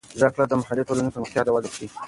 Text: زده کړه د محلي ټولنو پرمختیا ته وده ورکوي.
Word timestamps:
زده 0.19 0.29
کړه 0.35 0.43
د 0.47 0.53
محلي 0.61 0.83
ټولنو 0.87 1.13
پرمختیا 1.13 1.41
ته 1.45 1.51
وده 1.51 1.67
ورکوي. 1.69 1.87